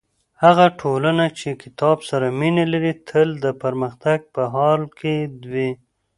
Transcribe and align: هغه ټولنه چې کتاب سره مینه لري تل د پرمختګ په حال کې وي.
هغه 0.43 0.65
ټولنه 0.81 1.25
چې 1.39 1.49
کتاب 1.63 1.97
سره 2.09 2.25
مینه 2.39 2.65
لري 2.73 2.93
تل 3.07 3.29
د 3.43 3.47
پرمختګ 3.63 4.19
په 4.33 4.43
حال 4.53 4.81
کې 4.99 5.15
وي. 5.51 5.71